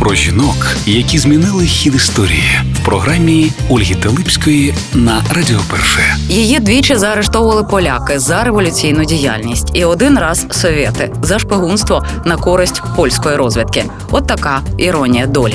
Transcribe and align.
Про 0.00 0.14
жінок, 0.14 0.76
які 0.86 1.18
змінили 1.18 1.64
хід 1.64 1.94
історії 1.94 2.60
в 2.74 2.84
програмі 2.84 3.52
Ольги 3.68 3.94
Телипської 3.94 4.74
на 4.94 5.22
Радіо 5.34 5.58
Перше. 5.70 6.16
Її 6.28 6.58
двічі 6.58 6.96
заарештовували 6.96 7.64
поляки 7.64 8.18
за 8.18 8.44
революційну 8.44 9.04
діяльність 9.04 9.70
і 9.74 9.84
один 9.84 10.18
раз 10.18 10.46
совєти 10.50 11.12
за 11.22 11.38
шпигунство 11.38 12.04
на 12.24 12.36
користь 12.36 12.82
польської 12.96 13.36
розвідки. 13.36 13.84
От 14.10 14.26
така 14.26 14.60
іронія 14.78 15.26
долі. 15.26 15.54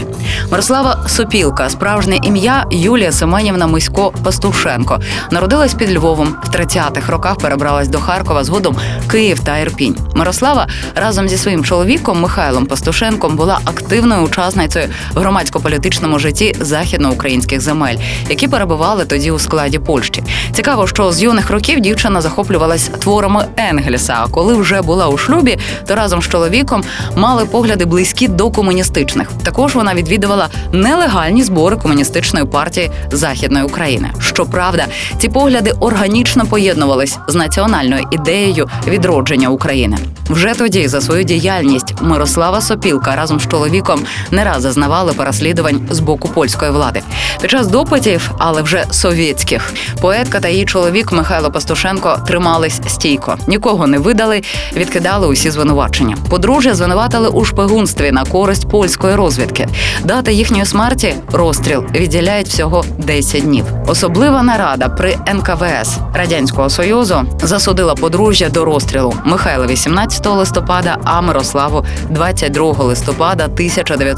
Мирослава 0.52 1.06
Сопілка, 1.08 1.70
справжнє 1.70 2.20
ім'я 2.24 2.66
Юлія 2.72 3.12
Семенівна 3.12 3.68
Мисько 3.68 4.14
Пастушенко. 4.24 5.00
Народилась 5.32 5.74
під 5.74 5.94
Львовом 5.94 6.36
в 6.44 6.56
30-х 6.56 7.12
роках. 7.12 7.38
Перебралась 7.38 7.88
до 7.88 8.00
Харкова, 8.00 8.44
згодом 8.44 8.78
Київ 9.12 9.40
та 9.40 9.58
Ірпінь. 9.58 9.98
Мирослава 10.16 10.68
разом 10.96 11.30
зі 11.30 11.38
своїм 11.38 11.64
чоловіком 11.64 12.22
Михайлом 12.22 12.66
Пастушенком 12.66 13.36
була 13.36 13.60
активною 13.66 14.22
учасницею 14.36 14.88
в 15.14 15.20
громадсько-політичному 15.20 16.20
житті 16.20 16.56
західноукраїнських 16.60 17.62
земель, 17.62 17.96
які 18.30 18.48
перебували 18.48 19.06
тоді 19.06 19.32
у 19.32 19.40
складі 19.40 19.80
Польщі. 19.80 20.24
Цікаво, 20.52 20.88
що 20.88 21.12
з 21.12 21.24
юних 21.24 21.50
років 21.50 21.80
дівчина 21.80 22.22
захоплювалась 22.22 22.88
творами 23.00 23.46
Енгельса. 23.58 24.18
А 24.20 24.28
коли 24.28 24.54
вже 24.56 24.82
була 24.82 25.08
у 25.08 25.18
шлюбі, 25.18 25.58
то 25.88 25.96
разом 25.96 26.22
з 26.22 26.28
чоловіком 26.28 26.84
мали 27.16 27.46
погляди 27.46 27.86
близькі 27.86 28.28
до 28.28 28.50
комуністичних. 28.50 29.28
Також 29.44 29.76
вона 29.76 29.94
відвідувала 29.94 30.50
нелегальні 30.72 31.44
збори 31.44 31.76
комуністичної 31.76 32.46
партії 32.46 32.92
Західної 33.12 33.66
України. 33.66 34.12
Щоправда, 34.20 34.86
ці 35.18 35.30
погляди 35.30 35.72
органічно 35.80 36.46
поєднувались 36.46 37.18
з 37.28 37.36
національною 37.36 38.04
ідеєю 38.12 38.70
відродження 38.88 39.50
України. 39.50 39.98
Вже 40.30 40.54
тоді 40.54 40.88
за 40.88 41.02
свою 41.02 41.24
діяльність 41.24 41.94
Мирослава 42.02 42.62
Сопілка 42.62 43.16
разом 43.16 43.40
з 43.40 43.48
чоловіком 43.48 44.00
не 44.32 44.44
раз 44.44 44.62
зазнавали 44.62 45.14
переслідувань 45.14 45.88
з 45.92 46.00
боку 46.00 46.28
польської 46.28 46.72
влади. 46.72 47.02
Під 47.42 47.52
час 47.52 47.68
допитів, 47.68 48.32
але 48.38 48.62
вже 48.62 48.86
совєтських, 48.92 49.74
поетка 50.02 50.40
та 50.40 50.48
її 50.48 50.66
чоловік 50.66 51.12
Михайло 51.12 51.52
Пастушенко 51.52 52.20
тримались 52.28 52.82
стійко, 52.88 53.38
нікого 53.48 53.88
не 53.88 54.00
видали, 54.00 54.42
відкидали 54.76 55.28
усі 55.28 55.52
звинувачення. 55.52 56.18
Подружжя 56.30 56.74
звинуватили 56.74 57.28
у 57.28 57.46
шпигунстві 57.46 58.12
на 58.12 58.26
користь 58.26 58.70
польської 58.70 59.16
розвідки. 59.16 59.68
Дата 60.04 60.32
їхньої 60.32 60.66
смерті 60.66 61.16
розстріл 61.32 61.84
відділяють 61.96 62.48
всього 62.48 62.84
10 62.98 63.44
днів. 63.44 63.66
Особлива 63.88 64.44
нарада 64.44 64.90
при 64.90 65.18
НКВС 65.34 65.98
радянського 66.14 66.70
союзу 66.70 67.26
засудила 67.44 67.96
подружжя 67.96 68.50
до 68.50 68.66
розстрілу 68.66 69.14
Михайла 69.26 69.68
18 69.68 70.26
листопада, 70.26 70.98
а 71.04 71.22
Мирославу 71.22 71.86
22 72.10 72.84
листопада 72.84 73.48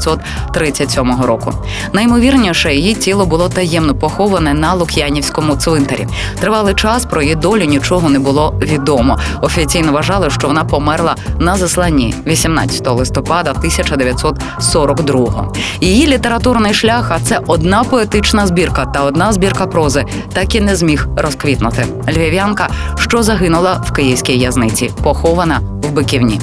1937 0.06 1.22
року. 1.22 1.52
Наймовірніше, 1.92 2.74
її 2.74 2.94
тіло 2.94 3.26
було 3.26 3.48
таємно 3.48 3.94
поховане 3.94 4.54
на 4.54 4.74
Лук'янівському 4.74 5.56
цвинтарі. 5.56 6.06
Тривалий 6.40 6.74
час 6.74 7.04
про 7.04 7.22
її 7.22 7.34
долю 7.34 7.64
нічого 7.64 8.08
не 8.08 8.18
було 8.18 8.54
відомо. 8.62 9.18
Офіційно 9.42 9.92
вважали, 9.92 10.30
що 10.30 10.46
вона 10.46 10.64
померла 10.64 11.16
на 11.38 11.56
засланні 11.56 12.14
18 12.26 12.88
листопада 12.88 13.50
1942. 13.50 15.52
Її 15.80 16.06
літературний 16.06 16.74
шлях, 16.74 17.10
а 17.10 17.20
це 17.20 17.40
одна 17.46 17.84
поетична 17.84 18.46
збірка 18.46 18.86
та 18.86 19.02
одна 19.02 19.32
збірка 19.32 19.66
прози, 19.66 20.04
так 20.32 20.54
і 20.54 20.60
не 20.60 20.76
зміг 20.76 21.08
розквітнути. 21.16 21.86
Львів'янка, 22.08 22.68
що 22.98 23.22
загинула 23.22 23.82
в 23.86 23.92
київській 23.92 24.36
в'язниці, 24.36 24.90
похована 25.02 25.60
в 25.82 25.90
Биківні. 25.90 26.40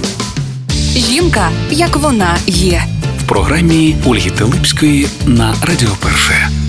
Жінка, 0.96 1.50
як 1.72 1.97
вона 1.97 2.35
є. 2.47 2.94
Програмі 3.28 3.96
Ольги 4.06 4.31
Телипської 4.31 5.08
на 5.25 5.56
Радіо 5.62 5.90
Перше. 6.02 6.65